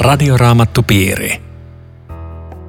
[0.00, 1.42] Radioraamattupiiri.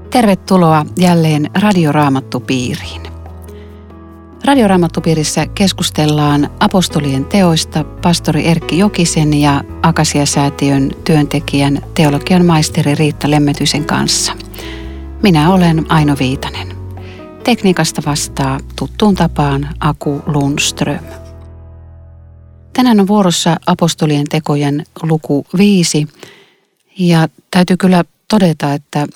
[0.10, 3.02] Tervetuloa jälleen Radioraamattupiiriin.
[4.46, 14.34] Radioraamattupiirissä keskustellaan apostolien teoista pastori Erkki Jokisen ja Akasia-säätiön työntekijän teologian maisteri Riitta Lemmetysen kanssa.
[15.24, 16.68] Minä olen Aino Viitanen.
[17.44, 21.06] Tekniikasta vastaa tuttuun tapaan Aku Lundström.
[22.74, 26.08] Tänään on vuorossa apostolien tekojen luku 5
[27.00, 29.08] ja täytyy kyllä todeta, että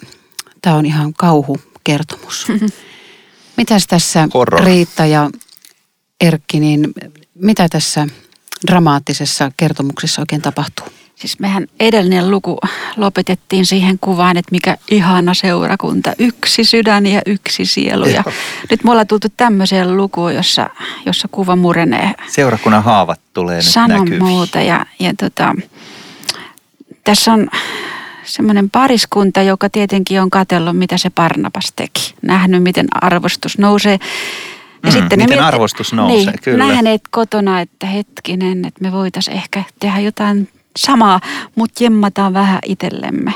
[0.62, 2.48] tämä on ihan kauhukertomus.
[3.58, 4.64] Mitäs tässä Horror.
[4.64, 5.30] Riitta ja
[6.22, 6.94] Erkki, niin
[7.36, 8.08] mitä tässä
[8.68, 10.86] dramaattisessa kertomuksessa oikein tapahtuu?
[11.16, 12.58] Siis mehän edellinen luku
[12.98, 16.14] lopetettiin siihen kuvaan, että mikä ihana seurakunta.
[16.20, 18.06] Yksi sydän ja yksi sielu.
[18.06, 18.24] Ja
[18.70, 20.70] nyt me ollaan tultu tämmöiseen lukuun, jossa,
[21.06, 24.24] jossa kuva murenee Seurakunnan haavat tulee nyt sanon näkyviin.
[24.24, 24.62] muuta.
[24.62, 25.56] Ja, ja tota,
[27.06, 27.48] tässä on
[28.24, 32.14] semmoinen pariskunta, joka tietenkin on katsellut, mitä se Barnabas teki.
[32.22, 34.00] Nähnyt, miten arvostus nousee.
[34.84, 36.68] Mm, miten arvostus nousee, niin, kyllä.
[36.68, 41.22] Nähneet kotona, että hetkinen, että me voitaisiin ehkä tehdä jotain samaa,
[41.56, 43.34] mutta jemmataan vähän itsellemme.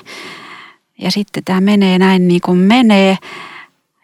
[1.02, 3.18] Ja sitten tämä menee näin niin kuin menee.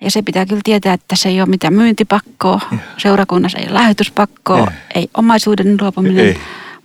[0.01, 2.61] Ja se pitää kyllä tietää, että se ei ole mitään myyntipakkoa.
[2.97, 4.65] Seurakunnassa ei ole lähetyspakkoa, Ei.
[4.95, 6.35] ei omaisuuden luopuminen.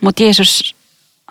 [0.00, 0.76] Mutta Jeesus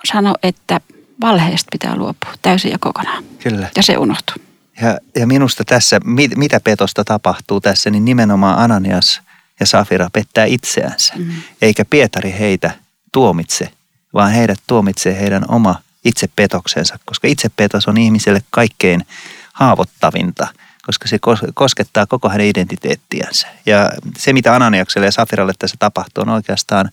[0.03, 0.81] sanoi, että
[1.21, 3.23] valheesta pitää luopua täysin ja kokonaan.
[3.39, 3.69] Kyllä.
[3.75, 4.35] Ja se unohtuu.
[4.81, 9.21] Ja, ja minusta tässä, mit, mitä petosta tapahtuu tässä, niin nimenomaan Ananias
[9.59, 11.13] ja Safira pettää itseänsä.
[11.17, 11.31] Mm.
[11.61, 12.71] Eikä Pietari heitä
[13.11, 13.69] tuomitse,
[14.13, 19.05] vaan heidät tuomitsee heidän oma itsepetoksensa, koska itsepetos on ihmiselle kaikkein
[19.53, 20.47] haavoittavinta,
[20.85, 23.47] koska se kos- koskettaa koko hänen identiteettiänsä.
[23.65, 26.89] Ja se, mitä Ananiakselle ja Safiralle tässä tapahtuu, on oikeastaan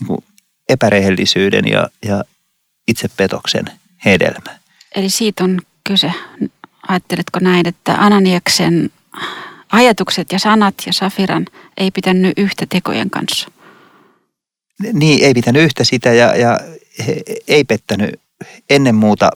[0.00, 0.24] niin kuin
[0.68, 2.24] epärehellisyyden ja, ja
[2.88, 3.64] itsepetoksen
[4.04, 4.58] hedelmä.
[4.94, 6.12] Eli siitä on kyse.
[6.88, 8.90] Ajatteletko näin, että Ananiaksen
[9.72, 11.46] ajatukset ja sanat ja Safiran
[11.76, 13.50] ei pitänyt yhtä tekojen kanssa?
[14.92, 16.60] Niin, ei pitänyt yhtä sitä ja, ja
[17.06, 18.20] he ei pettänyt
[18.70, 19.30] ennen muuta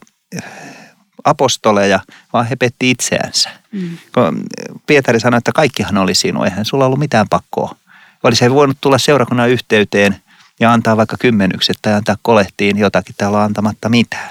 [1.25, 2.01] apostoleja,
[2.33, 3.51] vaan he petti itseänsä.
[3.73, 3.99] Mm.
[4.15, 4.43] Kun
[4.87, 7.77] Pietari sanoi, että kaikkihan oli sinun, eihän sulla ollut mitään pakkoa.
[8.23, 10.17] Olisi he voinut tulla seurakunnan yhteyteen
[10.61, 14.31] ja antaa vaikka kymmenykset tai antaa kolehtiin jotakin, täällä on antamatta mitään.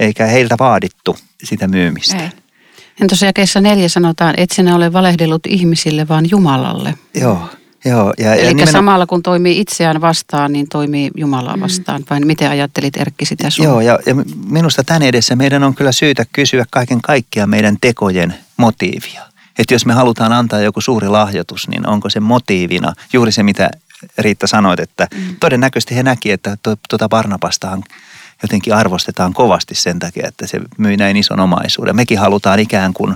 [0.00, 2.16] Eikä heiltä vaadittu sitä myymistä.
[2.16, 2.28] Ei.
[3.00, 6.94] Ja tuossa jakeessa neljä sanotaan, et sinä ole valehdellut ihmisille, vaan Jumalalle.
[7.14, 7.48] Joo,
[7.84, 8.12] joo.
[8.18, 12.04] Ja, ja Eli nimenomaan- samalla kun toimii itseään vastaan, niin toimii Jumalaa vastaan.
[12.10, 13.64] Vai miten ajattelit Erkki sitä sun?
[13.64, 14.14] Joo, ja, ja
[14.46, 19.22] minusta tämän edessä meidän on kyllä syytä kysyä kaiken kaikkiaan meidän tekojen motiivia.
[19.58, 23.70] Että jos me halutaan antaa joku suuri lahjoitus, niin onko se motiivina juuri se, mitä
[24.18, 25.36] Riitta sanoit, että mm.
[25.40, 26.56] todennäköisesti he näki, että
[26.88, 27.84] tuota Barnabastahan
[28.42, 31.96] jotenkin arvostetaan kovasti sen takia, että se myi näin ison omaisuuden.
[31.96, 33.14] Mekin halutaan ikään kuin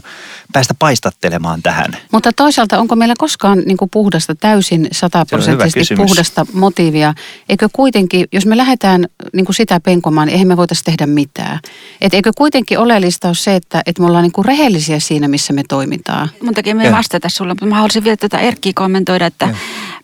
[0.52, 1.96] päästä paistattelemaan tähän.
[2.12, 7.14] Mutta toisaalta onko meillä koskaan niin kuin puhdasta, täysin sataprosenttisesti puhdasta motiivia?
[7.48, 11.60] Eikö kuitenkin, jos me lähdetään niin kuin sitä penkomaan, niin eihän me voitaisiin tehdä mitään.
[12.00, 15.52] Et eikö kuitenkin oleellista ole se, että, että me ollaan niin kuin rehellisiä siinä, missä
[15.52, 16.30] me toimitaan?
[16.42, 19.54] Mun takia me vastata sulle, mutta mä haluaisin vielä tätä Erkkiä kommentoida, että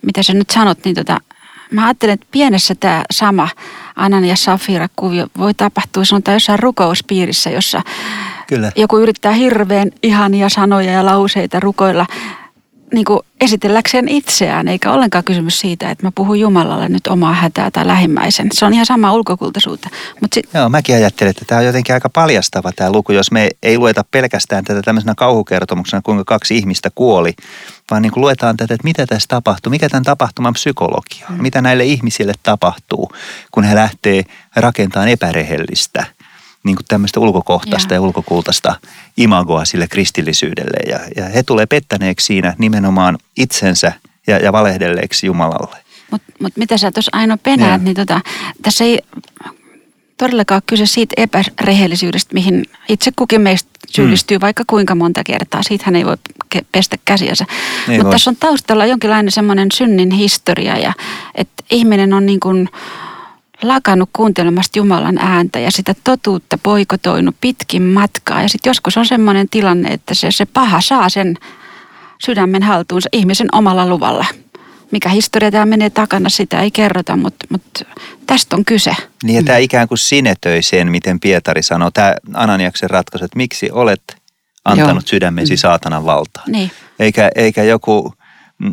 [0.02, 1.20] mitä sä nyt sanot, niin tota,
[1.70, 3.48] mä ajattelen, että pienessä tämä sama
[3.96, 7.82] Anan ja Safira kuvio voi tapahtua sanotaan jossain rukouspiirissä, jossa
[8.46, 8.72] Kyllä.
[8.76, 12.06] joku yrittää hirveän ihania sanoja ja lauseita rukoilla
[12.92, 17.70] niin kuin esitelläkseen itseään, eikä ollenkaan kysymys siitä, että mä puhun Jumalalle nyt omaa hätää
[17.70, 18.48] tai lähimmäisen.
[18.52, 19.88] Se on ihan sama ulkokultaisuutta.
[20.20, 23.48] Mutta sit, Joo, mäkin ajattelen, että tämä on jotenkin aika paljastava tämä luku, jos me
[23.62, 27.34] ei lueta pelkästään tätä tämmöisenä kauhukertomuksena, kuinka kaksi ihmistä kuoli,
[27.90, 31.62] vaan niin kuin luetaan tätä, että mitä tässä tapahtuu, mikä tämän tapahtuman psykologia on, mitä
[31.62, 33.12] näille ihmisille tapahtuu,
[33.50, 34.22] kun he lähtee
[34.56, 36.06] rakentamaan epärehellistä,
[36.64, 38.06] niin kuin tämmöistä ulkokohtaista ja, Joo.
[38.06, 38.74] ulkokultaista
[39.16, 40.90] imagoa sille kristillisyydelle.
[40.90, 43.92] Ja, ja he tulee pettäneeksi siinä nimenomaan itsensä
[44.26, 45.76] ja, ja valehdelleeksi Jumalalle.
[46.10, 47.84] Mutta mut mitä sä tuossa Aino penäät, Joo.
[47.84, 48.20] niin tota,
[48.62, 48.98] tässä ei
[50.18, 55.62] todellakaan kyse siitä epärehellisyydestä, mihin itse kukin meistä syyllistyy vaikka kuinka monta kertaa.
[55.62, 56.16] Siitähän ei voi
[56.54, 57.44] ke- pestä käsiänsä.
[57.88, 60.92] Mutta tässä on taustalla jonkinlainen semmoinen synnin historia ja
[61.34, 62.68] että ihminen on niin kuin
[63.62, 68.42] lakannut kuuntelemasta Jumalan ääntä ja sitä totuutta poikotoinut pitkin matkaa.
[68.42, 71.36] Ja sitten joskus on semmoinen tilanne, että se, se paha saa sen
[72.24, 74.26] sydämen haltuunsa ihmisen omalla luvalla.
[74.90, 77.84] Mikä historia tämä menee takana, sitä ei kerrota, mutta, mutta
[78.26, 78.96] tästä on kyse.
[79.22, 83.70] Niin ja tämä ikään kuin sinetöi sen, miten Pietari sanoo, tämä Ananiaksen ratkaisu, että miksi
[83.70, 84.16] olet
[84.64, 85.08] antanut Joo.
[85.08, 86.52] sydämesi saatanan valtaan.
[86.52, 86.70] Niin.
[86.98, 88.12] Eikä, eikä joku
[88.58, 88.72] mm,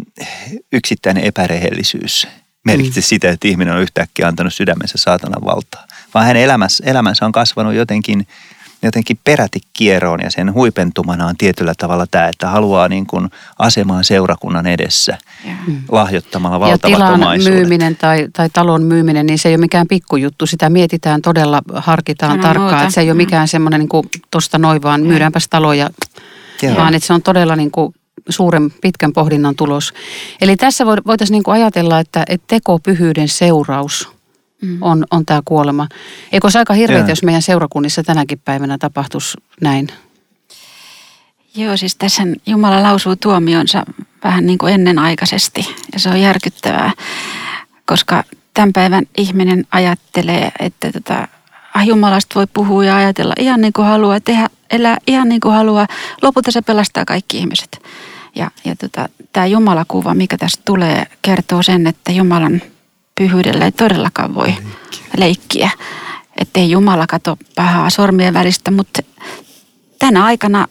[0.72, 2.28] yksittäinen epärehellisyys
[2.66, 5.88] merkitse sitä, että ihminen on yhtäkkiä antanut sydämensä saatanan valtaan.
[6.14, 8.28] Vaan hänen elämänsä, elämänsä on kasvanut jotenkin
[8.84, 13.30] jotenkin peräti kieroon ja sen huipentumana on tietyllä tavalla tämä, että haluaa niin kuin
[13.60, 15.18] asemaan seurakunnan edessä
[15.68, 15.82] mm.
[15.92, 17.54] lahjoittamalla valtavat Ja tilan omaisuudet.
[17.60, 20.46] myyminen tai, tai talon myyminen, niin se ei ole mikään pikkujuttu.
[20.46, 22.70] Sitä mietitään todella, harkitaan Ilman tarkkaan.
[22.72, 22.82] muuta.
[22.84, 23.18] Että se ei ole Mm.
[23.18, 25.90] mikään semmoinen niin tuosta noin vaan myydäänpäs taloja,
[26.62, 26.76] Joo.
[26.76, 27.96] vaan että se on todella niin kuin
[28.30, 29.94] suuren pitkän pohdinnan tulos.
[30.42, 34.10] Eli tässä vo- voitaisiin niin kuin ajatella, että, että tekopyhyyden seuraus
[34.62, 34.78] Mm.
[34.82, 35.88] on, on tämä kuolema.
[36.32, 37.10] Eikö se aika hirveätä, Joo.
[37.10, 39.88] jos meidän seurakunnissa tänäkin päivänä tapahtuisi näin?
[41.56, 43.84] Joo, siis tässä Jumala lausuu tuomionsa
[44.24, 46.92] vähän niin kuin ennenaikaisesti ja se on järkyttävää,
[47.86, 48.24] koska
[48.54, 51.28] tämän päivän ihminen ajattelee, että tota,
[51.74, 55.54] ah, Jumalasta voi puhua ja ajatella ihan niin kuin haluaa, tehdä, elää ihan niin kuin
[55.56, 55.88] haluaa.
[56.22, 57.84] Lopulta se pelastaa kaikki ihmiset.
[58.40, 62.62] Ja, ja tota, tämä Jumalakuva, mikä tästä tulee, kertoo sen, että Jumalan
[63.16, 64.54] pyhyydellä ei todellakaan voi
[65.18, 65.70] leikkiä.
[66.38, 69.02] Että ei Jumala kato pahaa sormien välistä, mutta
[70.00, 70.68] tänä aikana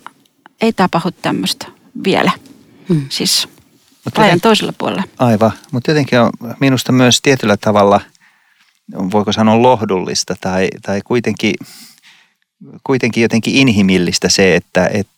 [0.61, 1.67] ei tapahdu tämmöistä
[2.05, 2.31] vielä.
[2.89, 3.07] Mm.
[3.09, 3.49] Siis
[4.17, 5.03] rajan joten- toisella puolella.
[5.19, 6.31] Aivan, mutta jotenkin on
[6.61, 8.01] minusta myös tietyllä tavalla,
[9.13, 11.55] voiko sanoa lohdullista tai, tai kuitenkin,
[12.85, 15.13] kuitenkin jotenkin inhimillistä se, että, että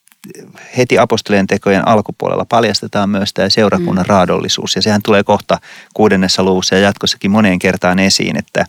[0.76, 4.08] heti apostolien tekojen alkupuolella paljastetaan myös tämä seurakunnan mm.
[4.08, 4.76] raadollisuus.
[4.76, 5.58] Ja sehän tulee kohta
[5.94, 8.66] kuudennessa luvussa ja jatkossakin moneen kertaan esiin, että,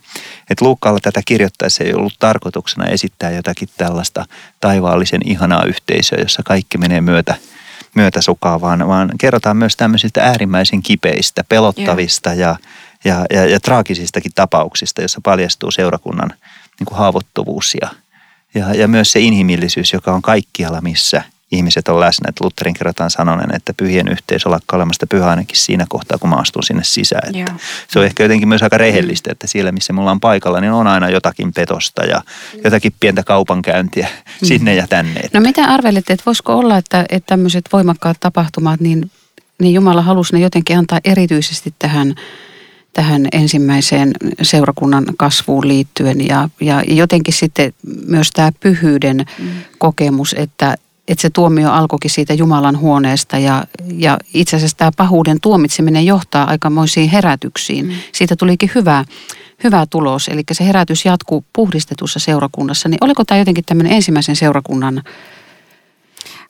[0.50, 4.24] että Luukkaalla tätä kirjoittaessa ei ollut tarkoituksena esittää jotakin tällaista
[4.60, 7.34] taivaallisen ihanaa yhteisöä, jossa kaikki menee myötä,
[7.94, 12.56] myötäsukaa, vaan, vaan kerrotaan myös tämmöisistä äärimmäisen kipeistä, pelottavista ja,
[13.04, 16.32] ja, ja, ja traagisista,kin tapauksista, jossa paljastuu seurakunnan
[16.78, 17.88] niin kuin haavoittuvuus ja,
[18.54, 21.22] ja, ja myös se inhimillisyys, joka on kaikkialla, missä
[21.52, 22.28] ihmiset on läsnä.
[22.28, 26.36] Että Lutherin kerrotaan sanonen, että pyhien yhteisö lakkaa olemasta pyhä ainakin siinä kohtaa, kun mä
[26.36, 27.28] astun sinne sisään.
[27.28, 27.60] Että Joo.
[27.88, 30.86] se on ehkä jotenkin myös aika rehellistä, että siellä missä me ollaan paikalla, niin on
[30.86, 32.22] aina jotakin petosta ja
[32.64, 34.08] jotakin pientä kaupankäyntiä
[34.42, 35.20] sinne ja tänne.
[35.32, 39.10] No mitä arvelette, että voisiko olla, että, että tämmöiset voimakkaat tapahtumat, niin,
[39.60, 42.14] niin Jumala halusi ne jotenkin antaa erityisesti tähän,
[42.92, 44.12] tähän ensimmäiseen
[44.42, 47.72] seurakunnan kasvuun liittyen ja, ja jotenkin sitten
[48.06, 49.48] myös tämä pyhyyden mm.
[49.78, 50.76] kokemus, että,
[51.08, 53.64] että se tuomio alkoikin siitä Jumalan huoneesta ja,
[53.96, 57.86] ja itse asiassa tämä pahuuden tuomitseminen johtaa aikamoisiin herätyksiin.
[57.86, 57.94] Mm.
[58.12, 59.04] Siitä tulikin hyvä,
[59.64, 62.88] hyvä tulos, eli se herätys jatkuu puhdistetussa seurakunnassa.
[62.88, 65.02] Niin oliko tämä jotenkin tämmöinen ensimmäisen seurakunnan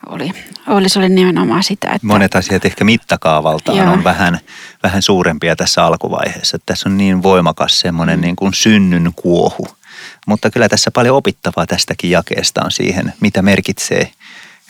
[0.07, 0.31] Oli.
[0.67, 0.89] oli.
[0.89, 2.07] Se oli nimenomaan sitä, että...
[2.07, 3.91] Monet asiat ehkä mittakaavaltaan Joo.
[3.91, 4.39] on vähän,
[4.83, 6.55] vähän suurempia tässä alkuvaiheessa.
[6.55, 9.67] Että Tässä on niin voimakas semmoinen niin kuin synnyn kuohu.
[10.27, 14.11] Mutta kyllä tässä paljon opittavaa tästäkin jakeesta on siihen, mitä merkitsee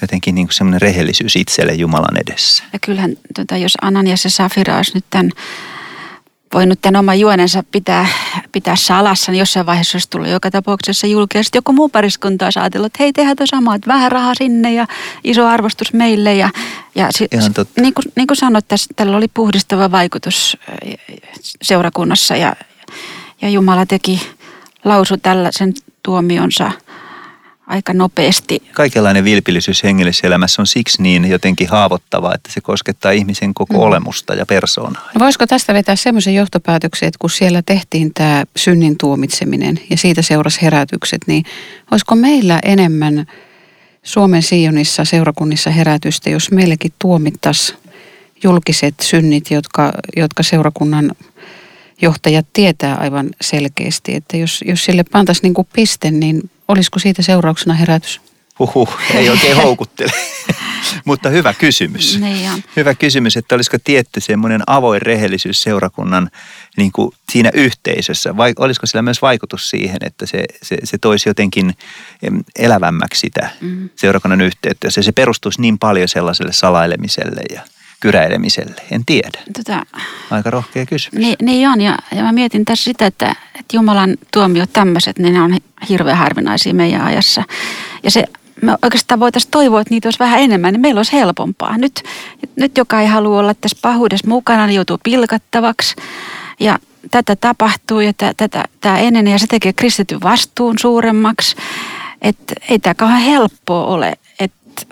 [0.03, 2.63] jotenkin niin semmoinen rehellisyys itselle Jumalan edessä.
[2.73, 5.31] Ja kyllähän, tota, jos Ananias ja Safira olisi nyt tämän,
[6.53, 8.07] voinut tämän oman juonensa pitää,
[8.51, 11.57] pitää salassa, niin jossain vaiheessa olisi tullut joka tapauksessa julkisesti.
[11.57, 14.87] Joku muu pariskunta olisi ajatellut, että hei, tehdään tuo sama, että vähän rahaa sinne ja
[15.23, 16.35] iso arvostus meille.
[16.35, 16.49] Ja,
[16.95, 17.81] ja si, totta.
[17.81, 20.97] niin, kuin, niin kuin sanoit, tässä, tällä oli puhdistava vaikutus äh,
[21.61, 22.55] seurakunnassa ja,
[23.41, 24.21] ja Jumala teki,
[24.85, 25.73] lausu tällaisen
[26.03, 26.71] tuomionsa
[27.67, 28.61] aika nopeasti.
[28.73, 33.79] Kaikenlainen vilpillisyys hengellisessä elämässä on siksi niin jotenkin haavoittava, että se koskettaa ihmisen koko mm.
[33.79, 35.09] olemusta ja persoonaa.
[35.15, 40.21] No voisiko tästä vetää semmoisen johtopäätöksen, että kun siellä tehtiin tämä synnin tuomitseminen ja siitä
[40.21, 41.45] seurasi herätykset, niin
[41.91, 43.25] olisiko meillä enemmän
[44.03, 47.79] Suomen Sionissa seurakunnissa herätystä, jos meillekin tuomittaisiin
[48.43, 51.11] julkiset synnit, jotka, jotka seurakunnan
[52.01, 57.21] johtajat tietää aivan selkeästi, että jos, jos sille pantaisiin niin kuin piste, niin olisiko siitä
[57.21, 58.21] seurauksena herätys?
[58.59, 60.11] Huhhuh, ei oikein houkuttele.
[61.05, 62.19] Mutta hyvä kysymys.
[62.19, 62.63] Niin on.
[62.75, 66.29] Hyvä kysymys, että olisiko tietty semmoinen avoin rehellisyys seurakunnan
[66.77, 71.29] niin kuin siinä yhteisössä, vai olisiko sillä myös vaikutus siihen, että se, se, se toisi
[71.29, 71.73] jotenkin
[72.59, 73.89] elävämmäksi sitä mm.
[73.95, 77.61] seurakunnan yhteyttä, jos se perustuisi niin paljon sellaiselle salailemiselle ja
[78.03, 79.39] kyräilemiselle, en tiedä.
[79.57, 79.85] Tota,
[80.31, 81.19] Aika rohkea kysymys.
[81.19, 85.33] Niin, niin on, ja, ja mä mietin tässä sitä, että, että Jumalan tuomiot tämmöiset, niin
[85.33, 85.57] ne on
[85.89, 87.43] hirveän harvinaisia meidän ajassa.
[88.03, 88.23] Ja se,
[88.61, 91.77] me oikeastaan voitaisiin toivoa, että niitä olisi vähän enemmän, niin meillä olisi helpompaa.
[91.77, 92.03] Nyt,
[92.55, 95.95] nyt joka ei halua olla tässä pahuudessa mukana, niin joutuu pilkattavaksi.
[96.59, 96.79] Ja
[97.11, 101.55] tätä tapahtuu ja tä- tätä, tämä enenee ja se tekee kristityn vastuun suuremmaksi.
[102.21, 104.85] Että ei tämä kauhean helppoa ole, että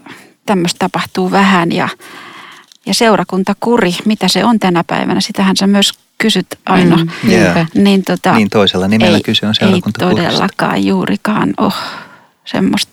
[0.45, 1.89] tämmöistä tapahtuu vähän ja,
[2.85, 6.97] ja seurakuntakuri, mitä se on tänä päivänä, sitähän sä myös kysyt aina.
[6.97, 7.65] Mm, niinpä.
[7.75, 10.23] Niin, tota, Niin toisella nimellä ei, kyse on Ei seurakuntakurista.
[10.23, 11.73] todellakaan juurikaan ole
[12.45, 12.91] semmoista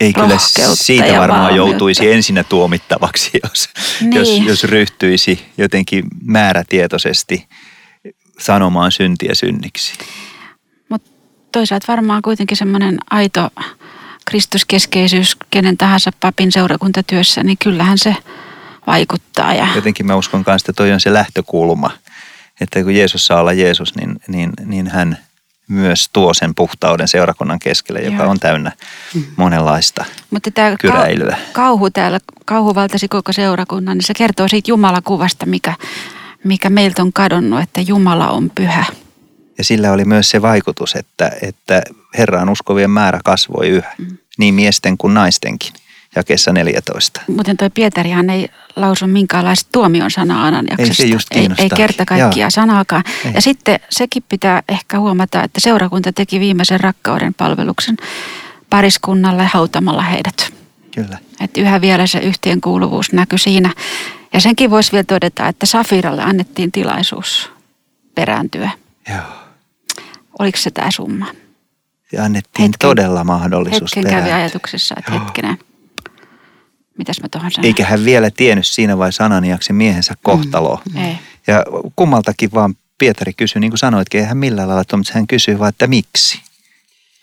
[0.00, 0.38] Ei kyllä
[0.74, 1.56] siitä varmaan valmiutta.
[1.56, 3.68] joutuisi ensinnä tuomittavaksi, jos,
[4.00, 4.12] Niin.
[4.12, 7.46] jos, jos ryhtyisi jotenkin määrätietoisesti
[8.38, 9.92] sanomaan syntiä synniksi.
[10.88, 11.10] Mutta
[11.52, 13.50] toisaalta varmaan kuitenkin semmoinen aito
[14.30, 18.16] kristuskeskeisyys kenen tahansa papin seurakuntatyössä, niin kyllähän se
[18.86, 19.54] vaikuttaa.
[19.54, 19.68] Ja...
[19.74, 21.90] Jotenkin mä uskon kanssa, että toi on se lähtökulma,
[22.60, 25.18] että kun Jeesus saa olla Jeesus, niin, niin, niin hän
[25.68, 28.30] myös tuo sen puhtauden seurakunnan keskelle, joka Joo.
[28.30, 28.72] on täynnä
[29.14, 29.24] mm.
[29.36, 31.36] monenlaista Mutta tämä kyräilyä.
[31.52, 35.74] kauhu täällä, kauhu valtasi koko seurakunnan, niin se kertoo siitä Jumalakuvasta, mikä,
[36.44, 38.84] mikä meiltä on kadonnut, että Jumala on pyhä.
[39.58, 41.82] Ja sillä oli myös se vaikutus, että, että
[42.18, 44.18] Herraan uskovien määrä kasvoi yhä, mm.
[44.38, 45.72] niin miesten kuin naistenkin
[46.16, 47.20] jakeessa 14.
[47.28, 51.02] Muuten toi Pietarihan ei lausu minkäänlaista tuomion sanaa Ananiaksesta.
[51.02, 53.04] Ei se just ei, ei kerta kaikkia sanaakaan.
[53.24, 53.32] Ei.
[53.34, 57.96] Ja sitten sekin pitää ehkä huomata, että seurakunta teki viimeisen rakkauden palveluksen
[58.70, 60.52] pariskunnalle hautamalla heidät.
[60.94, 61.18] Kyllä.
[61.40, 63.72] Että yhä vielä se yhteenkuuluvuus näkyy siinä.
[64.32, 67.50] Ja senkin voisi vielä todeta, että Safiralle annettiin tilaisuus
[68.14, 68.70] perääntyä.
[69.08, 69.20] Joo.
[70.38, 71.26] Oliko se tämä summa?
[72.12, 75.20] Ja annettiin hetken, todella mahdollisuus Hetken kävi ajatuksessa, että Joo.
[75.24, 75.58] hetkinen,
[76.98, 77.66] mitäs mä tuohon sanon?
[77.66, 80.82] Eikä hän vielä tiennyt siinä vai Ananiaksen miehensä kohtaloa.
[80.94, 81.18] Mm, ei.
[81.46, 81.64] Ja
[81.96, 85.68] kummaltakin vaan Pietari kysyi, niin kuin sanoitkin, ei hän millään lailla mutta hän kysyi vaan,
[85.68, 86.40] että miksi.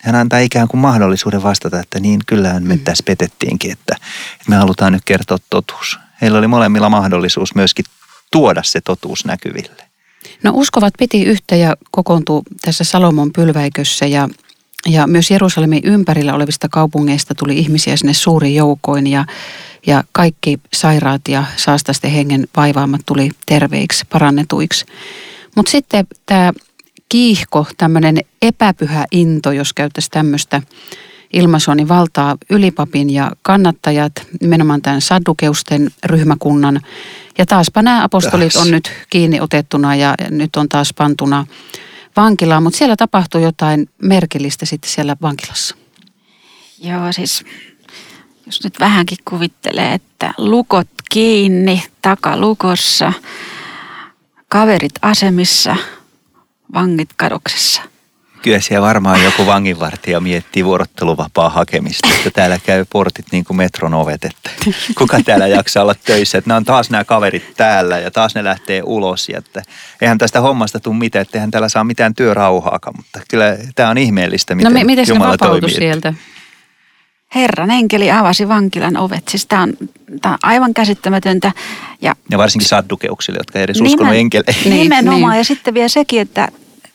[0.02, 2.80] Hän antaa ikään kuin mahdollisuuden vastata, että niin kyllähän me mm.
[2.80, 3.96] tässä petettiinkin, että,
[4.32, 5.98] että me halutaan nyt kertoa totuus.
[6.22, 7.84] Heillä oli molemmilla mahdollisuus myöskin
[8.32, 9.84] tuoda se totuus näkyville.
[10.42, 14.28] No uskovat piti yhtä ja kokoontui tässä Salomon pylväikössä ja,
[14.86, 19.24] ja myös Jerusalemin ympärillä olevista kaupungeista tuli ihmisiä sinne suuriin joukoin ja,
[19.86, 24.86] ja kaikki sairaat ja saastaisten hengen vaivaamat tuli terveiksi, parannetuiksi.
[25.56, 26.52] Mutta sitten tämä
[27.08, 30.62] kiihko, tämmöinen epäpyhä into, jos käyttäisi tämmöistä
[31.32, 36.80] ilmaisua, niin valtaa ylipapin ja kannattajat, nimenomaan tämän saddukeusten ryhmäkunnan.
[37.38, 41.46] Ja taaspa nämä apostolit on nyt kiinni otettuna ja nyt on taas pantuna
[42.16, 45.76] vankilaan, mutta siellä tapahtuu jotain merkillistä sitten siellä vankilassa.
[46.78, 47.44] Joo, siis
[48.46, 53.12] jos nyt vähänkin kuvittelee, että lukot kiinni, takalukossa,
[54.48, 55.76] kaverit asemissa,
[56.74, 57.82] vangit kadoksessa–
[58.44, 63.94] kyllä siellä varmaan joku vanginvartija miettii vuorotteluvapaa hakemista, että täällä käy portit niin kuin metron
[63.94, 64.50] ovet, että
[64.98, 68.44] kuka täällä jaksaa olla töissä, että nämä on taas nämä kaverit täällä ja taas ne
[68.44, 69.62] lähtee ulos, ja että
[70.00, 73.98] eihän tästä hommasta tule mitään, että eihän täällä saa mitään työrauhaakaan, mutta kyllä tämä on
[73.98, 75.74] ihmeellistä, miten no, miten Jumala toimii.
[75.74, 76.14] sieltä?
[77.34, 79.28] Herran enkeli avasi vankilan ovet.
[79.28, 79.72] Siis tämä on,
[80.22, 81.52] tämä on aivan käsittämätöntä.
[82.02, 84.72] Ja, ja varsinkin saddukeuksille, jotka ei edes nimen, uskonut enkeleihin.
[84.72, 85.32] Nimenomaan.
[85.32, 85.38] Niin.
[85.38, 86.48] Ja sitten vielä sekin, että,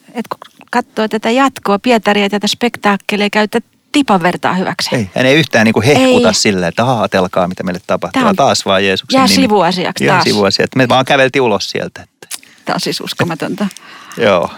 [0.08, 0.36] että
[0.70, 3.60] katsoo tätä jatkoa, Pietaria ja tätä spektaakkelia käyttää
[3.92, 4.96] tipan vertaa hyväksi.
[4.96, 6.34] Ei, hän ei yhtään niin kuin hehkuta ei.
[6.34, 8.22] silleen, että ajatelkaa mitä meille tapahtuu.
[8.22, 9.34] Tämä taas vaan Jeesuksen jää nimi.
[9.42, 10.24] sivuasiaksi jää taas.
[10.24, 10.76] sivuasiaksi.
[10.76, 12.02] Me vaan käveltiin ulos sieltä.
[12.02, 12.26] Että.
[12.64, 13.66] Tämä on siis uskomatonta.
[14.16, 14.50] Joo.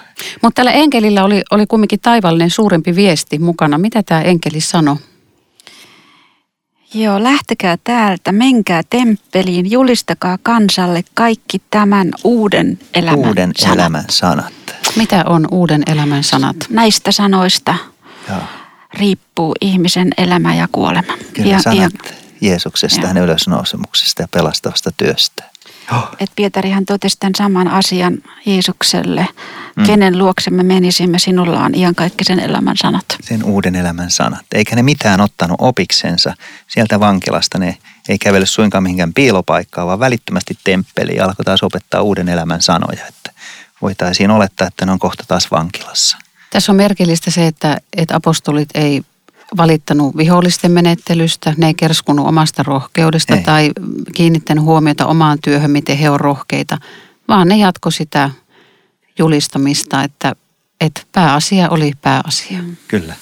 [0.43, 3.79] Mutta tällä enkelillä oli, oli kumminkin taivallinen suurempi viesti mukana.
[3.79, 4.97] Mitä tämä enkeli sanoi?
[6.95, 13.75] Joo, lähtekää täältä, menkää temppeliin, julistakaa kansalle kaikki tämän uuden elämän Uuden sanat.
[13.79, 14.53] elämän sanat.
[14.97, 16.57] Mitä on uuden elämän sanat?
[16.71, 17.75] Näistä sanoista
[18.29, 18.39] Joo.
[18.95, 21.13] riippuu ihmisen elämä ja kuolema.
[21.33, 23.09] Kyllä ja, sanat ja, Jeesuksesta, ja.
[23.09, 25.45] hänen ylösnousemuksesta ja pelastavasta työstä.
[25.93, 26.09] Oh.
[26.21, 29.29] Et Pietarihan totesi tämän saman asian Jeesukselle.
[29.77, 29.87] Mm.
[29.87, 33.05] Kenen luokse me menisimme, sinulla on iankaikkisen elämän sanat.
[33.21, 34.45] Sen uuden elämän sanat.
[34.55, 36.35] Eikä ne mitään ottanut opiksensa
[36.69, 37.59] sieltä vankilasta.
[37.59, 37.77] Ne
[38.09, 43.07] ei kävele suinkaan mihinkään piilopaikkaan, vaan välittömästi temppeliin ja alkoi taas opettaa uuden elämän sanoja.
[43.07, 43.22] Että
[43.83, 46.19] voitaisiin olettaa, että ne on kohta taas vankilassa.
[46.51, 49.03] Tässä on merkillistä se, että, että apostolit ei
[49.57, 53.43] valittanut vihollisten menettelystä, ne ei kerskunut omasta rohkeudesta ei.
[53.43, 53.71] tai
[54.15, 56.79] kiinnittänyt huomiota omaan työhön, miten he on rohkeita,
[57.29, 58.31] vaan ne jatko sitä
[59.19, 60.33] julistamista, että,
[60.81, 62.59] että pääasia oli pääasia.
[62.89, 63.15] Kyllä.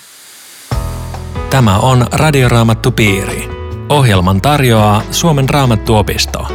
[1.51, 3.49] Tämä on Radioraamattu Piiri.
[3.89, 6.47] Ohjelman tarjoaa Suomen raamattuopisto.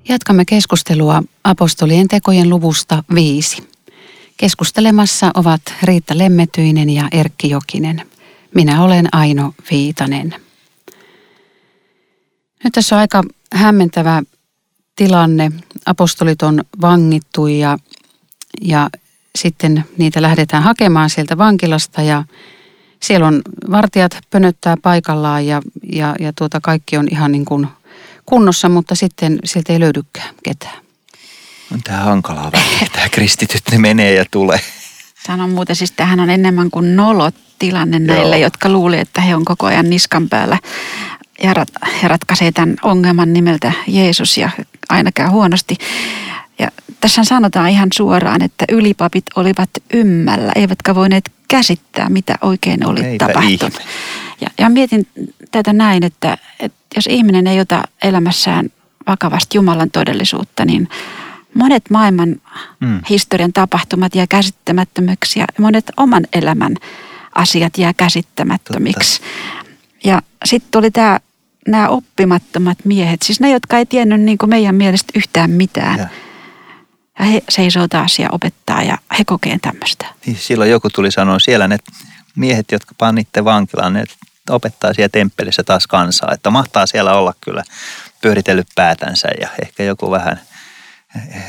[0.09, 3.67] Jatkamme keskustelua apostolien tekojen luvusta viisi.
[4.37, 8.01] Keskustelemassa ovat Riitta Lemmetyinen ja Erkki Jokinen.
[8.55, 10.35] Minä olen Aino Viitanen.
[12.63, 14.23] Nyt tässä on aika hämmentävä
[14.95, 15.51] tilanne.
[15.85, 17.77] Apostolit on vangittu ja,
[18.61, 18.89] ja
[19.37, 22.23] sitten niitä lähdetään hakemaan sieltä vankilasta ja
[22.99, 23.41] siellä on
[23.71, 27.67] vartijat pönöttää paikallaan ja, ja, ja tuota kaikki on ihan niin kuin
[28.25, 30.77] kunnossa, mutta sitten sieltä ei löydykään ketään.
[31.73, 32.87] On tämä hankalaa väliä.
[32.93, 34.59] Tämä kristityt ne menee ja tulee.
[35.27, 38.45] Sanon muuten, siis tämähän on enemmän kuin nolot tilanne näille, Joo.
[38.45, 40.59] jotka luuli, että he on koko ajan niskan päällä
[41.43, 41.67] ja, rat,
[42.01, 44.49] he ratkaisee tämän ongelman nimeltä Jeesus ja
[44.89, 45.77] aina käy huonosti.
[46.59, 46.67] Ja
[47.01, 53.27] tässä sanotaan ihan suoraan, että ylipapit olivat ymmällä, eivätkä voineet käsittää, mitä oikein oli Eipä
[53.27, 53.61] tapahtunut.
[53.61, 53.91] ihme.
[54.41, 55.07] Ja, ja mietin
[55.51, 58.69] tätä näin, että, että jos ihminen ei ota elämässään
[59.07, 60.89] vakavasti Jumalan todellisuutta, niin
[61.53, 62.35] monet maailman
[62.79, 63.01] Mm.
[63.09, 66.75] historian tapahtumat jää käsittämättömiksi ja monet oman elämän
[67.35, 69.21] asiat jää käsittämättömiksi.
[70.03, 71.19] Ja sitten tuli tämä
[71.67, 75.99] nämä oppimattomat miehet, siis ne, jotka ei tiennyt niin kuin meidän mielestä yhtään mitään.
[75.99, 76.07] Ja,
[77.19, 80.05] Ja he seisoo taas ja opettaa ja he kokee tämmöistä.
[80.25, 81.77] niin silloin joku tuli sanoa, siellä ne
[82.35, 84.03] miehet, jotka panitte vankilaan, ne
[84.49, 86.33] opettaa siellä temppelissä taas kansaa.
[86.33, 87.63] Että mahtaa siellä olla kyllä
[88.21, 90.41] pyöritellyt päätänsä ja ehkä joku vähän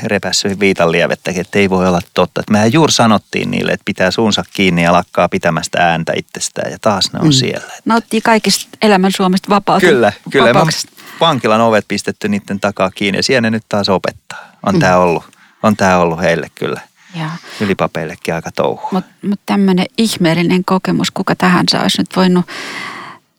[0.03, 2.41] repässyt viitan lievettäkin, että ei voi olla totta.
[2.41, 6.77] Että mehän juuri sanottiin niille, että pitää suunsa kiinni ja lakkaa pitämästä ääntä itsestään ja
[6.81, 7.31] taas ne on mm.
[7.31, 7.73] siellä.
[7.85, 9.87] Nauttii kaikista elämän Suomesta vapautta.
[9.87, 10.49] Kyllä, kyllä.
[10.49, 10.91] Vapauksesta.
[11.19, 14.51] vankilan ovet pistetty niiden takaa kiinni ja siellä ne nyt taas opettaa.
[14.65, 14.79] On mm.
[14.79, 16.81] tämä ollut, on tää ollut heille kyllä
[17.15, 17.29] Joo.
[17.61, 18.87] ylipapeillekin aika touhu.
[18.91, 22.45] Mutta mut tämmöinen ihmeellinen kokemus, kuka tahansa olisi nyt voinut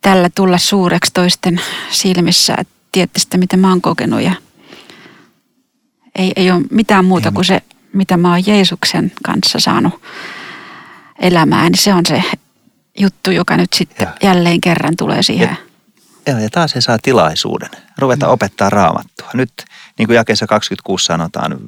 [0.03, 1.61] tällä tulla suureksi toisten
[1.91, 2.55] silmissä.
[2.59, 4.33] Että tiedätte sitä, mitä mä oon kokenut ja
[6.19, 7.63] ei, ei ole mitään muuta Ei, kuin se,
[7.93, 10.03] mitä mä oon Jeesuksen kanssa saanut
[11.21, 11.73] elämään.
[11.73, 12.23] Niin se on se
[12.99, 14.15] juttu, joka nyt sitten Joo.
[14.23, 15.49] jälleen kerran tulee siihen.
[15.49, 15.71] Ja-
[16.33, 18.33] Joo, ja taas he saa tilaisuuden ruveta mm.
[18.33, 19.29] opettaa raamattua.
[19.35, 19.53] Nyt,
[19.99, 21.59] niin kuin jakeessa 26 sanotaan,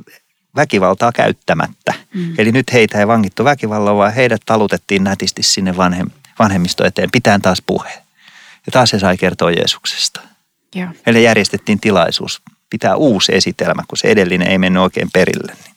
[0.57, 1.95] väkivaltaa käyttämättä.
[2.15, 2.35] Mm.
[2.39, 7.43] Eli nyt heitä ei vangittu väkivallalla, vaan heidät talutettiin nätisti sinne vanhem, vanhemmisto eteen, pitäen
[7.43, 7.93] taas puhe.
[8.67, 10.21] Ja taas he sai kertoa Jeesuksesta.
[10.75, 10.89] Joo.
[11.07, 15.53] Eli järjestettiin tilaisuus pitää uusi esitelmä, kun se edellinen ei mennyt oikein perille.
[15.65, 15.75] Niin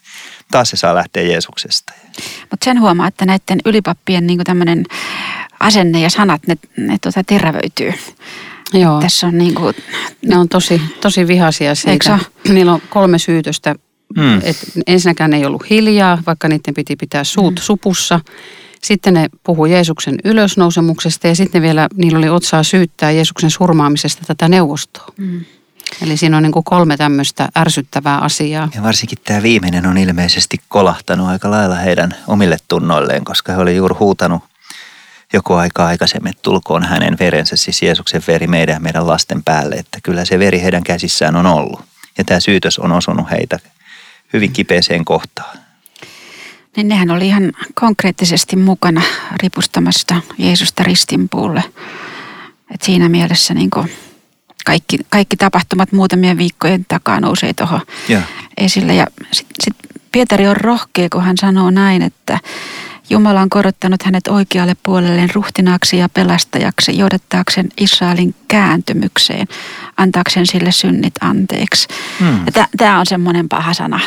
[0.52, 1.94] taas se saa lähteä Jeesuksesta.
[2.52, 4.84] Mutta sen huomaa, että näiden ylipappien niin tämmöinen
[5.60, 7.94] asenne ja sanat, ne, ne tota terävöityy.
[8.74, 9.02] Joo.
[9.02, 9.76] Tässä on niin kuin,
[10.26, 12.20] Ne on tosi, tosi vihaisia Eikö siitä.
[12.54, 13.76] Niillä on kolme syytöstä.
[14.18, 14.38] Mm.
[14.44, 17.62] Et ensinnäkään ne ei ollut hiljaa, vaikka niiden piti pitää suut mm.
[17.62, 18.20] supussa.
[18.84, 24.50] Sitten ne puhui Jeesuksen ylösnousemuksesta ja sitten vielä niillä oli otsaa syyttää Jeesuksen surmaamisesta tätä
[24.50, 25.08] neuvostoa.
[25.18, 25.46] mm,
[26.02, 28.70] Eli siinä on niin kuin kolme tämmöistä ärsyttävää asiaa.
[28.76, 33.76] Ja varsinkin tämä viimeinen on ilmeisesti kolahtanut aika lailla heidän omille tunnoilleen, koska he oli
[33.76, 34.44] juuri huutanut
[35.34, 39.76] joku aika aikaisemmin, että tulkoon hänen verensä, siis Jeesuksen veri meidän ja meidän lasten päälle,
[39.76, 41.82] että kyllä se veri heidän käsissään on ollut.
[42.18, 43.60] Ja tämä syytös on osunut heitä
[44.34, 45.58] hyvin kipeeseen kohtaan.
[46.76, 49.02] niin nehän oli ihan konkreettisesti mukana
[49.44, 51.64] ripustamasta Jeesusta ristinpuulle.
[52.74, 53.92] Et siinä mielessä niin kuin
[54.66, 57.82] kaikki, kaikki tapahtumat muutamien viikkojen takaa nousee tuohon
[58.58, 58.96] esille.
[58.96, 59.76] Ja sitten sit
[60.12, 62.40] Pietari on rohkea, kun hän sanoo näin, että
[63.10, 69.48] Jumala on korottanut hänet oikealle puolelleen ruhtinaaksi ja pelastajaksi, johdattaakseen Israelin kääntymykseen,
[69.98, 71.88] antaakseen sille synnit anteeksi.
[72.20, 72.46] Hmm.
[72.78, 74.00] Tämä on semmoinen paha sana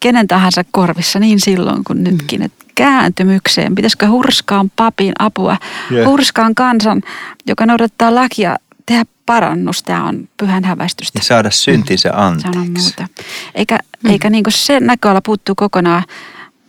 [0.00, 3.74] kenen tahansa korvissa niin silloin kuin nytkin, että kääntymykseen.
[3.74, 5.56] Pitäisikö hurskaan papin apua,
[5.90, 6.06] Joo.
[6.06, 7.02] hurskaan kansan,
[7.46, 9.82] joka noudattaa lakia, tehdä parannus.
[9.82, 11.18] Tämä on pyhän häväistystä.
[11.18, 12.82] ja saada syntinsä Sanon anteeksi.
[12.82, 13.06] muuta.
[13.54, 14.10] Eikä, mm.
[14.10, 16.04] eikä niin se näköala puuttuu kokonaan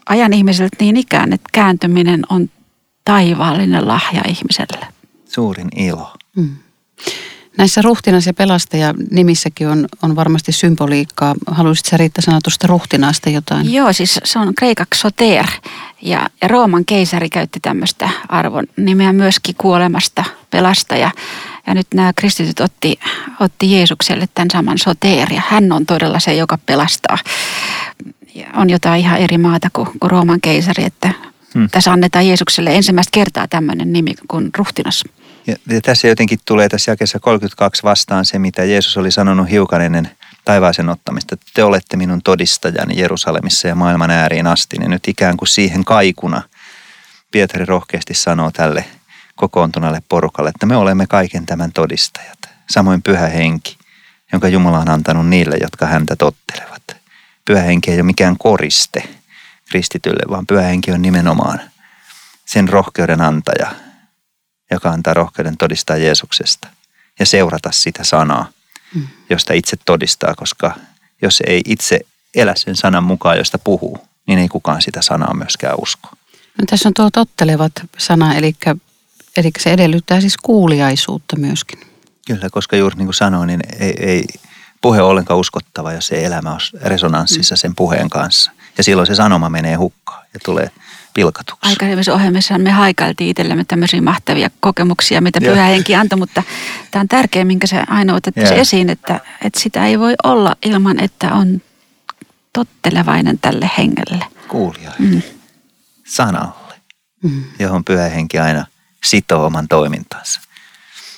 [0.10, 2.50] ajan ihmiseltä niin ikään, että kääntyminen on
[3.06, 4.88] taivaallinen lahja ihmiselle.
[5.26, 6.14] Suurin ilo.
[6.36, 6.56] Mm.
[7.58, 11.36] Näissä ruhtinas- ja pelastaja nimissäkin on, on varmasti symboliikkaa.
[11.48, 13.74] Haluaisitko sä Riitta sanoa tuosta ruhtinaasta jotain?
[13.74, 15.46] Joo, siis se on kreikaksi soter
[16.02, 21.12] ja, ja Rooman keisari käytti tämmöistä arvon nimeä myöskin kuolemasta pelastaja.
[21.68, 23.00] Ja nyt nämä kristityt otti,
[23.40, 27.18] otti Jeesukselle tämän saman soter ja hän on todella se, joka pelastaa.
[28.36, 31.13] Ja on jotain ihan eri maata kuin, kuin Rooman keisari, että
[31.54, 31.70] Hmm.
[31.70, 35.04] tässä annetaan Jeesukselle ensimmäistä kertaa tämmöinen nimi kuin ruhtinas.
[35.48, 39.82] Ja, ja tässä jotenkin tulee tässä jakeessa 32 vastaan se, mitä Jeesus oli sanonut hiukan
[39.82, 40.10] ennen
[40.46, 41.34] taivaaseen ottamista.
[41.34, 44.78] että Te olette minun todistajani Jerusalemissa ja maailman ääriin asti.
[44.82, 46.41] Ja nyt ikään kuin siihen kaikuna
[47.32, 48.86] Pietari rohkeasti sanoo tälle
[49.36, 52.39] kokoontuneelle porukalle, että me olemme kaiken tämän todistajat.
[52.70, 53.78] Samoin pyhä henki,
[54.32, 57.01] jonka Jumala on antanut niille, jotka häntä tottelevat.
[57.52, 59.04] Pyhä henki ei ole mikään koriste
[59.70, 61.62] kristitylle, vaan pyhä henki on nimenomaan
[62.46, 63.72] sen rohkeuden antaja,
[64.72, 66.68] joka antaa rohkeuden todistaa Jeesuksesta
[67.20, 68.50] ja seurata sitä sanaa,
[68.96, 69.08] Mm.
[69.30, 70.76] josta itse todistaa, koska
[71.22, 72.00] jos ei itse
[72.36, 76.10] elä sen sanan mukaan, josta puhuu, niin ei kukaan sitä sanaa myöskään usko.
[76.58, 78.56] No, tässä on tuo tottelevat sana, eli,
[79.38, 81.80] eli se edellyttää siis kuuliaisuutta myöskin.
[82.28, 84.24] Kyllä, koska juuri niin kuin sanoin, niin ei, ei
[84.82, 88.52] puhe ole ollenkaan uskottava, jos ei elämä ole resonanssissa sen puheen kanssa.
[88.78, 90.72] Ja silloin se sanoma menee hukkaan ja tulee
[91.13, 91.70] pilkatuksi.
[91.70, 96.44] Aikaisemmissa ohjelmissa me haikailtiin itsellemme tämmöisiä mahtavia kokemuksia, mitä pyhä henki antoi, mutta
[96.91, 101.00] tämä on tärkeä, minkä se aina otettaisiin esiin, että, että sitä ei voi olla ilman,
[101.00, 101.62] että on
[102.54, 104.26] tottelevainen tälle hengelle.
[104.48, 104.98] Kuulijaille.
[105.00, 105.22] Mm.
[106.08, 106.76] Sanalle,
[107.24, 107.44] mm.
[107.60, 108.65] johon pyhä henki aina
[109.04, 110.41] sitoo oman toimintansa.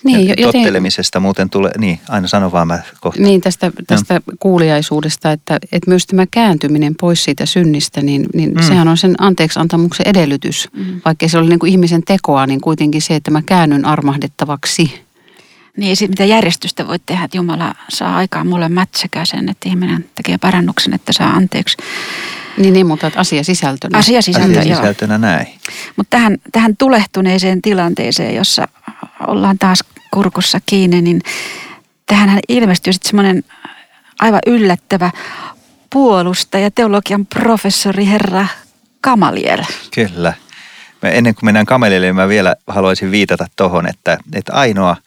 [0.03, 3.21] Niin, joten, tottelemisesta muuten tulee, niin aina sano vaan mä kohta.
[3.21, 4.33] Niin tästä, tästä no.
[4.39, 8.63] kuuliaisuudesta, että, että myös tämä kääntyminen pois siitä synnistä, niin, niin mm.
[8.63, 10.69] sehän on sen anteeksi antamuksen edellytys.
[10.73, 11.01] Mm.
[11.05, 15.03] Vaikkei se ole niin kuin ihmisen tekoa, niin kuitenkin se, että mä käännyn armahdettavaksi.
[15.77, 20.05] Niin sitten mitä järjestystä voit tehdä, että Jumala saa aikaan molemmat sekä sen, että ihminen
[20.15, 21.77] tekee parannuksen, että saa anteeksi.
[22.57, 23.97] Niin, niin mutta asia sisältönä.
[23.97, 25.47] Asia sisältönä, asia sisältönä näin.
[25.95, 28.67] Mutta tähän, tähän tulehtuneeseen tilanteeseen, jossa
[29.27, 31.21] ollaan taas kurkussa kiinni, niin
[32.05, 33.43] tähän ilmestyy sitten semmoinen
[34.19, 35.11] aivan yllättävä
[35.89, 38.47] puolustaja, teologian professori herra
[39.01, 39.63] Kamaliel.
[39.95, 40.33] Kyllä.
[41.03, 44.97] Ennen kuin mennään Kamalielle, niin mä vielä haluaisin viitata tuohon, että, että ainoa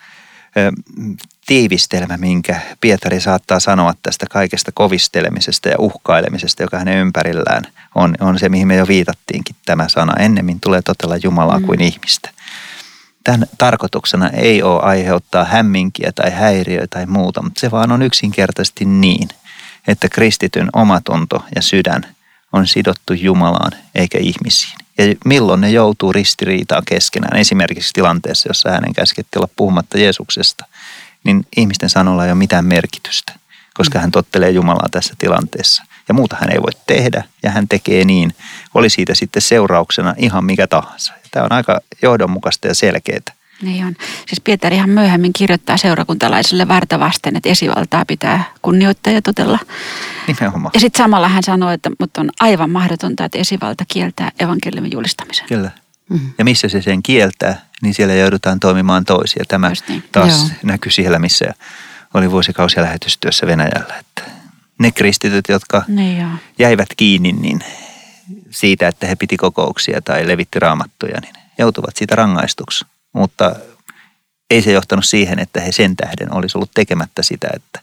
[1.47, 7.63] tiivistelmä, minkä Pietari saattaa sanoa tästä kaikesta kovistelemisesta ja uhkailemisesta, joka hänen ympärillään
[7.95, 10.13] on, on se, mihin me jo viitattiinkin tämä sana.
[10.19, 11.67] Ennemmin tulee totella Jumalaa mm.
[11.67, 12.31] kuin ihmistä.
[13.27, 18.85] Tämän tarkoituksena ei ole aiheuttaa hämminkiä tai häiriöä tai muuta, mutta se vaan on yksinkertaisesti
[18.85, 19.29] niin,
[19.89, 22.07] että kristityn omatunto ja sydän
[22.53, 24.73] on sidottu Jumalaan eikä ihmisiin.
[24.99, 30.65] Ja milloin ne joutuu ristiriitaan keskenään, esimerkiksi tilanteessa, jossa hänen käsketti olla puhumatta Jeesuksesta,
[31.25, 33.33] niin ihmisten sanolla ei ole mitään merkitystä,
[33.75, 35.83] koska hän tottelee Jumalaa tässä tilanteessa.
[36.09, 38.35] Ja muuta hän ei voi tehdä, ja hän tekee niin,
[38.75, 41.13] oli siitä sitten seurauksena ihan mikä tahansa.
[41.31, 43.21] Tämä on aika johdonmukaista ja selkeää.
[43.63, 43.97] Niin on.
[44.27, 49.59] Siis Pietari ihan myöhemmin kirjoittaa seurakuntalaisille varta vasten, että esivaltaa pitää kunnioittaa ja totella.
[50.27, 50.71] Nimenomaan.
[50.75, 55.47] Ja sitten samalla hän sanoi, että mutta on aivan mahdotonta, että esivalta kieltää evankeliumin julistamisen.
[55.47, 55.71] Kyllä.
[56.11, 56.33] Mm-hmm.
[56.39, 59.45] Ja missä se sen kieltää, niin siellä joudutaan toimimaan toisia.
[59.49, 60.05] Tämä niin.
[60.13, 60.49] taas Joo.
[60.63, 61.55] näkyy siellä, missä
[62.15, 63.95] oli vuosikausia lähetystyössä Venäjällä.
[64.01, 64.23] Että
[64.79, 67.61] ne kristityt, jotka niin jäivät kiinni niin
[68.57, 72.85] siitä, että he piti kokouksia tai levitti raamattuja, niin joutuvat siitä rangaistuksi.
[73.13, 73.57] Mutta
[74.51, 77.81] ei se johtanut siihen, että he sen tähden olisi ollut tekemättä sitä, että,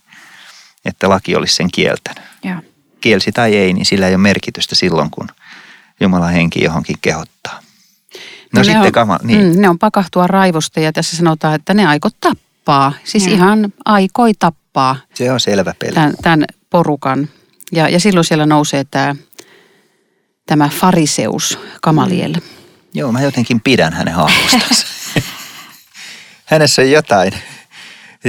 [0.85, 2.23] että laki olisi sen kieltänyt.
[2.43, 2.61] Joo.
[3.01, 5.27] Kielsi tai ei, niin sillä ei ole merkitystä silloin, kun
[5.99, 7.59] Jumalan henki johonkin kehottaa.
[8.53, 9.39] No, no sitten on, kama, niin.
[9.39, 12.93] mm, ne on pakahtua raivosta ja tässä sanotaan, että ne aiko tappaa.
[13.03, 13.33] Siis mm.
[13.33, 14.95] ihan aikoi tappaa.
[15.13, 15.93] Se on selvä peli.
[15.93, 17.29] Tämän, tämän porukan.
[17.71, 19.15] Ja, ja silloin siellä nousee tämä,
[20.45, 22.33] tämä fariseus Kamaliel.
[22.33, 22.41] Mm.
[22.93, 24.87] Joo, mä jotenkin pidän hänen hahmostansa.
[26.45, 27.33] Hänessä on jotain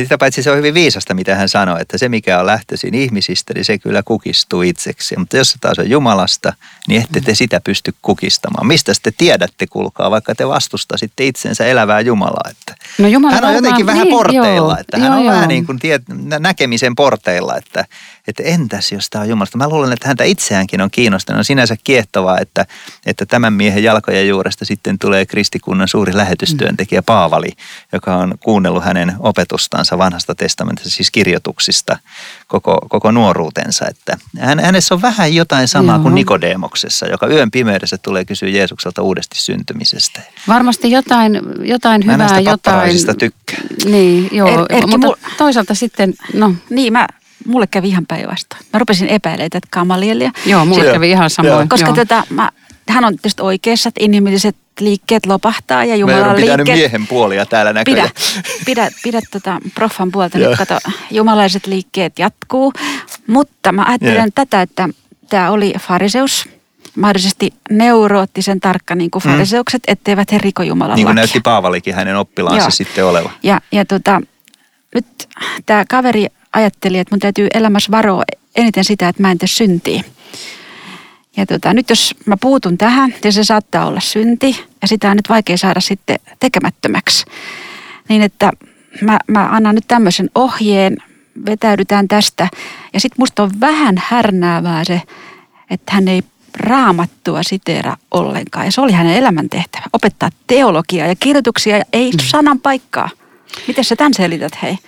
[0.02, 3.54] sitä paitsi se on hyvin viisasta, mitä hän sanoi, että se mikä on lähtöisin ihmisistä,
[3.54, 5.16] niin se kyllä kukistuu itseksi.
[5.16, 6.52] Mutta jos se taas on Jumalasta,
[6.88, 8.66] niin ette te sitä pysty kukistamaan.
[8.66, 12.50] Mistä te tiedätte, kulkaa, vaikka te vastustasitte itsensä elävää Jumalaa.
[12.50, 15.34] Että no Jumala hän on jotenkin vähän niin, porteilla, joo, että hän joo, on joo.
[15.34, 16.02] vähän niin kuin tiet,
[16.38, 17.84] näkemisen porteilla, että,
[18.28, 19.58] että entäs jos tämä on Jumalasta.
[19.58, 21.38] Mä luulen, että häntä itseäänkin on kiinnostanut.
[21.38, 22.66] On sinänsä kiehtovaa, että,
[23.06, 27.52] että tämän miehen jalkojen juuresta sitten tulee kristikunnan suuri lähetystyöntekijä Paavali,
[27.92, 31.98] joka on kuunnellut hänen opetustaan kirjoittamansa vanhasta testamentista, siis kirjoituksista
[32.46, 33.86] koko, koko nuoruutensa.
[33.88, 36.02] Että hän, hänessä on vähän jotain samaa Joo.
[36.02, 40.20] kuin Nikodeemoksessa, joka yön pimeydessä tulee kysyä Jeesukselta uudesti syntymisestä.
[40.48, 43.18] Varmasti jotain, jotain mä hyvää, jotain...
[43.18, 43.60] tykkää.
[43.84, 45.14] Niin, joo, er, Erkki, mutta mul...
[45.38, 46.54] toisaalta sitten, no.
[46.70, 47.06] Niin, mä,
[47.44, 48.62] mulle kävi ihan päinvastoin.
[48.72, 50.30] Mä rupesin epäilemään tätä kamalielia.
[50.46, 51.68] Joo, mulle kävi ihan samoin.
[51.68, 52.50] Koska tätä, mä,
[52.88, 56.78] hän on tietysti oikeassa, että inhimilliset liikkeet lopahtaa ja Jumalan liikkeet...
[56.78, 58.10] miehen puolia täällä näköjään.
[58.14, 60.78] Pidä, pidä, pidä tota proffan puolta nyt, kato,
[61.10, 62.72] jumalaiset liikkeet jatkuu.
[63.26, 64.28] Mutta mä ajattelen yeah.
[64.34, 64.88] tätä, että
[65.28, 66.48] tämä oli fariseus,
[66.96, 69.30] mahdollisesti neuroottisen tarkka niin kuin mm.
[69.30, 69.92] fariseukset, mm.
[69.92, 72.70] etteivät he riko Jumalan Niin kuin näytti Paavalikin hänen oppilaansa Joo.
[72.70, 73.30] sitten oleva.
[73.42, 74.20] Ja, ja tota,
[74.94, 75.06] nyt
[75.66, 78.22] tämä kaveri ajatteli, että mun täytyy elämässä varoa
[78.56, 80.02] eniten sitä, että mä en tee syntiä.
[81.36, 85.16] Ja tota, nyt jos mä puutun tähän, ja se saattaa olla synti, ja sitä on
[85.16, 87.24] nyt vaikea saada sitten tekemättömäksi.
[88.08, 88.50] Niin että
[89.00, 90.96] mä, mä annan nyt tämmöisen ohjeen,
[91.46, 92.48] vetäydytään tästä.
[92.92, 95.02] Ja sitten musta on vähän härnäävää se,
[95.70, 96.22] että hän ei
[96.56, 98.64] raamattua siteera ollenkaan.
[98.66, 102.18] Ja se oli hänen elämäntehtävä, opettaa teologiaa ja kirjoituksia ja ei mm.
[102.22, 103.10] sanan paikkaa.
[103.66, 104.78] Miten sä tämän selität, hei?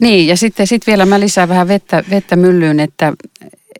[0.00, 3.12] Niin, ja sitten sit vielä mä lisään vähän vettä, vettä myllyyn, että,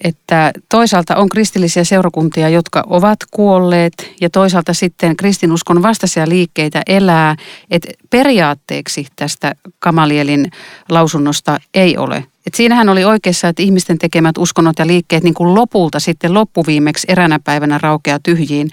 [0.04, 7.36] että toisaalta on kristillisiä seurakuntia, jotka ovat kuolleet ja toisaalta sitten kristinuskon vastaisia liikkeitä elää.
[7.70, 10.50] Että periaatteeksi tästä Kamalielin
[10.88, 12.24] lausunnosta ei ole.
[12.46, 17.06] Et siinähän oli oikeassa, että ihmisten tekemät uskonnot ja liikkeet niin kuin lopulta sitten loppuviimeksi
[17.08, 18.70] eränä päivänä raukeaa tyhjiin,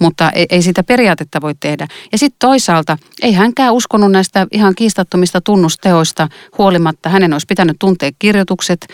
[0.00, 1.86] mutta ei, ei sitä periaatetta voi tehdä.
[2.12, 7.08] Ja sitten toisaalta ei hänkään uskonut näistä ihan kiistattomista tunnusteoista huolimatta.
[7.08, 8.86] Hänen olisi pitänyt tuntea kirjoitukset.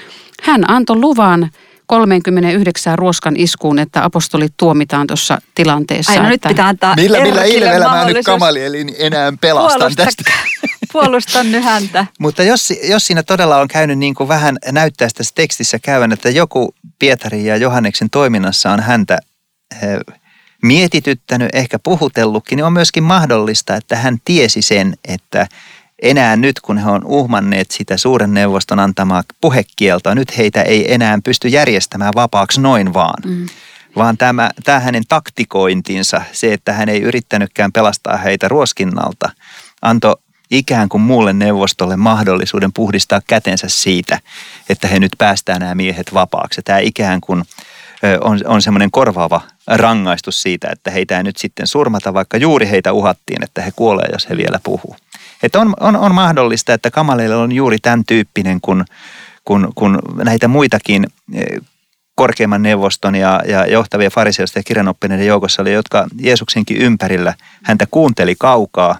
[0.42, 1.50] Hän antoi luvan
[1.86, 6.12] 39 ruoskan iskuun, että apostolit tuomitaan tuossa tilanteessa.
[6.12, 6.48] Ai no että...
[6.48, 10.32] nyt pitää antaa Millä, millä ilveellä mä nyt Kamalielin enää pelastan tästä?
[10.92, 12.06] Puolustan nyt häntä.
[12.18, 16.30] Mutta jos, jos siinä todella on käynyt niin kuin vähän näyttää tässä tekstissä käyvän, että
[16.30, 19.18] joku Pietarin ja Johanneksen toiminnassa on häntä
[19.82, 19.98] eh,
[20.62, 25.46] mietityttänyt, ehkä puhutellutkin, niin on myöskin mahdollista, että hän tiesi sen, että
[26.02, 31.18] enää nyt, kun he on uhmanneet sitä suuren neuvoston antamaa puhekieltoa, nyt heitä ei enää
[31.24, 33.22] pysty järjestämään vapaaksi noin vaan.
[33.24, 33.46] Mm.
[33.96, 39.30] Vaan tämä, tämä hänen taktikointinsa, se, että hän ei yrittänytkään pelastaa heitä ruoskinnalta,
[39.82, 40.16] antoi
[40.52, 44.18] ikään kuin muulle neuvostolle mahdollisuuden puhdistaa kätensä siitä,
[44.68, 46.62] että he nyt päästään nämä miehet vapaaksi.
[46.62, 47.44] Tämä ikään kuin
[48.20, 52.92] on, on semmoinen korvaava rangaistus siitä, että heitä ei nyt sitten surmata, vaikka juuri heitä
[52.92, 54.96] uhattiin, että he kuolee, jos he vielä puhuu.
[55.42, 58.84] Että on, on, on mahdollista, että kamaleilla on juuri tämän tyyppinen, kun,
[59.44, 61.06] kun, kun näitä muitakin
[62.14, 68.34] korkeimman neuvoston ja, ja johtavia fariseosta ja kirjanoppineiden joukossa oli, jotka Jeesuksenkin ympärillä häntä kuunteli
[68.38, 68.98] kaukaa,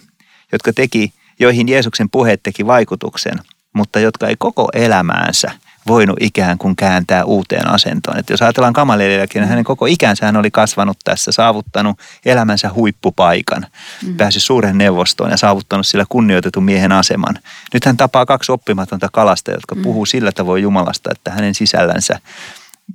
[0.53, 3.39] jotka teki, joihin Jeesuksen puheet teki vaikutuksen,
[3.73, 5.51] mutta jotka ei koko elämäänsä
[5.87, 8.19] voinut ikään kuin kääntää uuteen asentoon.
[8.19, 13.67] Että jos ajatellaan Gamalieliakin, niin hänen koko ikänsä hän oli kasvanut tässä, saavuttanut elämänsä huippupaikan,
[14.07, 14.17] mm.
[14.17, 17.39] päässyt suuren neuvostoon ja saavuttanut sillä kunnioitetun miehen aseman.
[17.75, 19.83] Nyt hän tapaa kaksi oppimatonta kalasta, jotka mm.
[19.83, 22.21] puhuu sillä tavoin Jumalasta, että hänen sisällänsä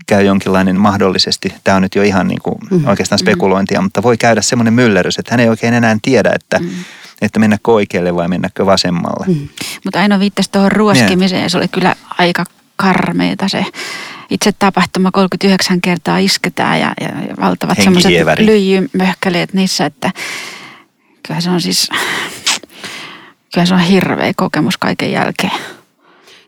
[0.07, 2.87] käy jonkinlainen mahdollisesti, tämä on nyt jo ihan niin kuin Mm.
[2.87, 6.69] oikeastaan spekulointia, mutta voi käydä semmoinen myllerys, että hän ei oikein enää tiedä, että, Mm.
[7.21, 9.25] Että mennäkö oikealle vai mennäkö vasemmalle.
[9.27, 9.47] Mm.
[9.85, 13.65] Mutta Aino viittasi tuohon ruoskimiseen ja se oli kyllä aika karmeita se
[14.29, 20.11] itse tapahtuma 39 kertaa isketään ja, ja, ja valtavat semmoiset lyijymöhkäleet niissä, että
[21.23, 21.89] kyllä se on siis,
[23.53, 25.53] kyllä se on hirveä kokemus kaiken jälkeen.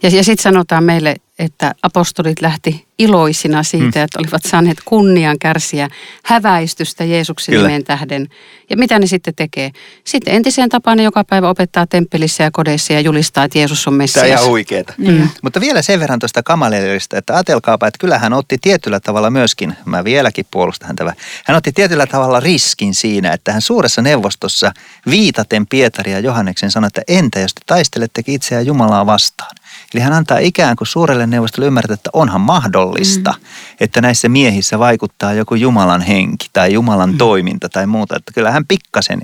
[0.03, 4.03] Ja, ja sitten sanotaan meille, että apostolit lähti iloisina siitä, mm.
[4.03, 5.89] että olivat saaneet kunnian kärsiä
[6.23, 7.67] häväistystä Jeesuksen Kyllä.
[7.67, 8.27] nimen tähden.
[8.69, 9.71] Ja mitä ne sitten tekee?
[10.03, 13.91] Sitten entiseen tapaan ne joka päivä opettaa temppelissä ja kodeissa ja julistaa, että Jeesus on
[13.91, 14.27] Tämä on Messias.
[14.27, 14.93] ihan huikeeta.
[14.97, 15.29] Mm.
[15.43, 19.75] Mutta vielä sen verran tuosta Gamalielista, että ajatelkaapa, että kyllä hän otti tietyllä tavalla myöskin,
[19.85, 21.13] mä vieläkin puolustan häntä,
[21.45, 24.71] hän otti tietyllä tavalla riskin siinä, että hän suuressa neuvostossa
[25.09, 29.55] viitaten Pietaria ja Johanneksen sanoi, että entä jos te taistelettekin itseään Jumalaa vastaan.
[29.93, 33.45] Eli hän antaa ikään kuin suurelle neuvostolle ymmärtää, että onhan mahdollista, mm.
[33.79, 37.17] että näissä miehissä vaikuttaa joku Jumalan henki tai Jumalan mm.
[37.17, 38.15] toiminta tai muuta.
[38.15, 39.21] Että kyllä hän pikkasen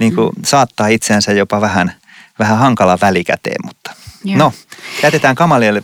[0.00, 0.42] niin kuin mm.
[0.44, 1.92] saattaa itseänsä jopa vähän,
[2.38, 3.90] vähän hankala välikäteen, mutta
[4.24, 4.38] Joo.
[4.38, 4.52] no,
[5.02, 5.82] jätetään Kamalielle.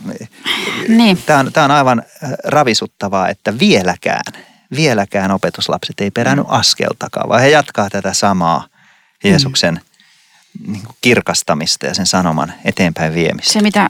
[0.87, 1.17] Niin.
[1.25, 4.33] Tämä on, tämä on aivan äh, ravisuttavaa, että vieläkään,
[4.75, 8.67] vieläkään opetuslapset ei perännyt askeltakaan, vaan he jatkaa tätä samaa
[9.23, 9.81] Jeesuksen
[10.67, 13.53] niin kuin kirkastamista ja sen sanoman eteenpäin viemistä.
[13.53, 13.89] Se mitä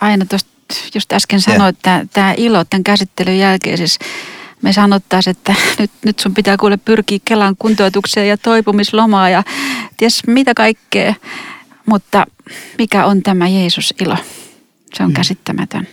[0.00, 0.50] aina tuosta
[0.94, 3.98] just äsken sanoit, että tämä ilo tämän käsittelyn jälkeen siis
[4.62, 9.42] me sanottaisiin, että nyt, nyt sun pitää kuule pyrkiä Kelan kuntoutukseen ja toipumislomaa ja
[9.96, 11.14] ties mitä kaikkea.
[11.86, 12.26] Mutta
[12.78, 14.16] mikä on tämä Jeesus-ilo?
[14.94, 15.14] Se on Mm.
[15.14, 15.88] käsittämätön.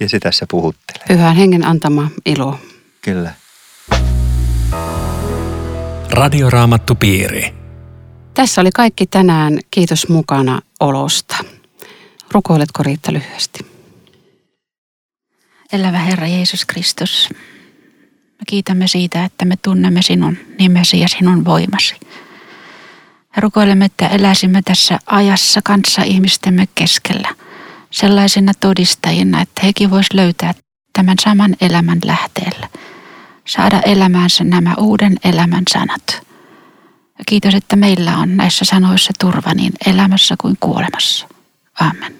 [0.00, 1.04] Ja sitä se puhuttelee.
[1.08, 2.58] Pyhän hengen antama ilo.
[3.02, 3.34] Kyllä.
[6.10, 7.54] Radioraamattu piiri.
[8.34, 9.58] Tässä oli kaikki tänään.
[9.70, 11.36] Kiitos mukana olosta.
[12.32, 13.66] Rukoiletko Riitta lyhyesti?
[15.72, 17.28] Elävä Herra Jeesus Kristus,
[18.38, 21.94] me kiitämme siitä, että me tunnemme sinun nimesi ja sinun voimasi.
[23.36, 27.34] Rukoilemme, että eläisimme tässä ajassa kanssa ihmistemme keskellä
[27.90, 30.54] sellaisina todistajina, että hekin vois löytää
[30.92, 32.68] tämän saman elämän lähteellä.
[33.46, 36.26] Saada elämäänsä nämä uuden elämän sanat.
[37.18, 41.28] Ja kiitos, että meillä on näissä sanoissa turva niin elämässä kuin kuolemassa.
[41.80, 42.19] Amen.